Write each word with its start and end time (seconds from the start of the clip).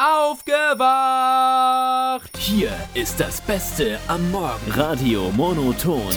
Aufgewacht! 0.00 0.78
Hier 2.38 2.70
ist 2.94 3.18
das 3.18 3.40
Beste 3.40 3.98
am 4.06 4.30
Morgen. 4.30 4.70
Radio 4.70 5.28
Monoton. 5.36 6.12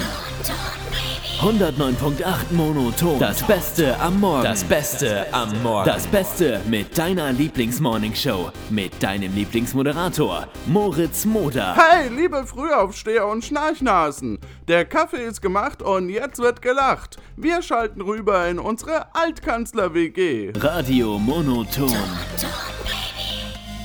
109.8 1.39 2.51
Monoton. 2.51 3.17
Das 3.17 3.41
Beste 3.41 3.99
am 3.99 4.19
Morgen. 4.19 4.43
Das 4.43 4.63
Beste 4.63 5.25
am 5.33 5.63
Morgen. 5.63 5.87
Das 5.87 6.05
Beste 6.05 6.61
mit 6.67 6.95
deiner 6.95 7.33
Lieblingsmorningshow. 7.33 8.51
Mit 8.69 9.01
deinem 9.01 9.33
Lieblingsmoderator, 9.33 10.47
Moritz 10.67 11.25
Moder. 11.25 11.75
Hey, 11.75 12.09
liebe 12.09 12.45
Frühaufsteher 12.45 13.25
und 13.25 13.43
Schnarchnasen. 13.43 14.37
Der 14.67 14.85
Kaffee 14.85 15.25
ist 15.25 15.41
gemacht 15.41 15.81
und 15.81 16.09
jetzt 16.09 16.37
wird 16.37 16.61
gelacht. 16.61 17.17
Wir 17.35 17.63
schalten 17.63 18.01
rüber 18.01 18.47
in 18.47 18.59
unsere 18.59 19.07
Altkanzler-WG. 19.15 20.53
Radio 20.55 21.17
Monoton. 21.17 21.97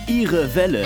Ihre 0.06 0.54
Welle. 0.54 0.84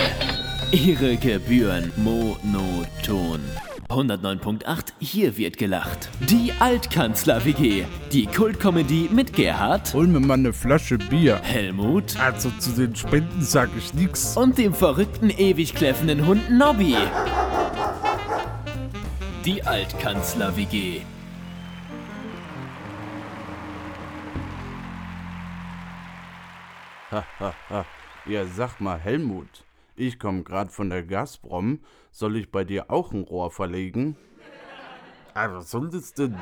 Ihre 0.73 1.16
Gebühren. 1.16 1.92
Monoton. 1.97 3.41
109.8, 3.88 4.93
hier 5.01 5.37
wird 5.37 5.59
gelacht. 5.59 6.09
Die 6.20 6.52
Altkanzler-WG. 6.59 7.84
Die 8.12 8.27
Kultkomödie 8.27 9.10
mit 9.12 9.33
Gerhard, 9.33 9.93
Hol 9.93 10.06
mir 10.06 10.20
mal 10.20 10.34
eine 10.34 10.52
Flasche 10.52 10.96
Bier. 10.96 11.41
Helmut 11.43 12.19
Also 12.20 12.51
zu 12.59 12.70
den 12.70 12.95
Spenden 12.95 13.43
sag 13.43 13.69
ich 13.77 13.93
nix. 13.93 14.37
und 14.37 14.56
dem 14.59 14.73
verrückten, 14.73 15.29
ewig 15.29 15.74
kläffenden 15.74 16.27
Hund 16.27 16.51
Nobby. 16.51 16.96
Die 19.45 19.62
Altkanzler-WG. 19.65 21.02
Ja, 28.27 28.47
sag 28.47 28.80
mal, 28.80 28.98
Helmut. 28.98 29.65
Ich 29.97 30.19
komm 30.19 30.45
grad 30.45 30.73
von 30.73 30.91
der 30.91 31.02
Gazprom. 31.02 31.80
Soll 32.10 32.37
ich 32.37 32.51
bei 32.51 32.65
dir 32.65 32.90
auch 32.90 33.13
ein 33.13 33.23
Rohr 33.23 33.51
verlegen? 33.51 34.16
Aber 35.35 35.57
was 35.57 35.71
soll 35.71 35.90
das 35.90 36.13
denn? 36.15 36.37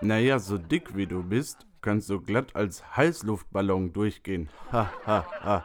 Naja, 0.00 0.38
so 0.38 0.58
dick 0.58 0.96
wie 0.96 1.06
du 1.06 1.22
bist, 1.22 1.66
kannst 1.80 2.10
du 2.10 2.20
glatt 2.20 2.56
als 2.56 2.96
Heißluftballon 2.96 3.92
durchgehen. 3.92 4.48
Ha, 4.72 4.90
ha, 5.06 5.26
ha. 5.42 5.64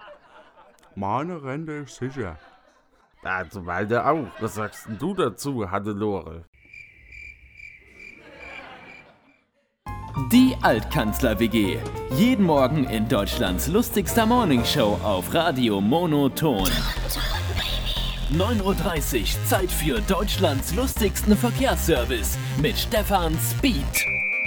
Meine 0.96 1.44
Rente 1.44 1.73
ist 1.73 1.96
sicher. 1.96 2.38
Also 3.23 3.64
beide 3.64 4.06
auch. 4.06 4.28
Was 4.40 4.56
sagst 4.56 4.88
denn 4.88 4.98
du 4.98 5.14
dazu, 5.14 5.70
Hannelore? 5.70 6.46
Die 10.36 10.53
Altkanzler-WG. 10.61 11.78
Jeden 12.17 12.44
Morgen 12.44 12.83
in 12.89 13.08
Deutschlands 13.08 13.67
lustigster 13.67 14.25
Morningshow 14.25 15.00
auf 15.02 15.33
Radio 15.33 15.80
Monoton. 15.80 16.67
9.30 18.33 19.22
Uhr, 19.22 19.45
Zeit 19.45 19.72
für 19.72 20.02
Deutschlands 20.02 20.75
lustigsten 20.75 21.38
Verkehrsservice 21.38 22.38
mit 22.61 22.78
Stefan 22.78 23.38
Speed. 23.50 23.86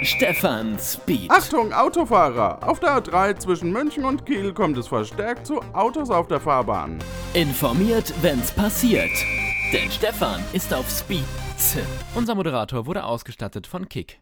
Stefan 0.03 0.77
Speed. 0.77 1.31
Achtung, 1.31 1.73
Autofahrer! 1.73 2.59
Auf 2.61 2.79
der 2.79 3.01
A3 3.01 3.39
zwischen 3.39 3.71
München 3.71 4.05
und 4.05 4.27
Kiel 4.27 4.53
kommt 4.53 4.77
es 4.77 4.87
verstärkt 4.87 5.47
zu 5.47 5.59
Autos 5.73 6.11
auf 6.11 6.27
der 6.27 6.39
Fahrbahn. 6.39 6.99
Informiert, 7.33 8.13
wenn's 8.21 8.51
passiert. 8.51 9.09
Denn 9.73 9.89
Stefan 9.89 10.39
ist 10.53 10.71
auf 10.71 10.87
Speed. 10.87 11.25
Unser 12.13 12.35
Moderator 12.35 12.85
wurde 12.85 13.03
ausgestattet 13.03 13.65
von 13.65 13.89
Kick. 13.89 14.21